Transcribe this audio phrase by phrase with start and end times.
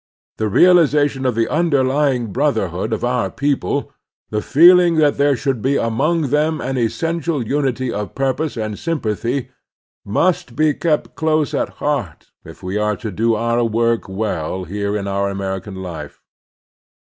[0.37, 3.93] The realization of the tmderlying brotherhood of our people,
[4.31, 9.49] the feeling that there should be among them an essential unity of purpose and sympathy,
[10.03, 14.97] must be kept close at heart if we are to do oiu' work well here
[14.97, 16.19] in our American life.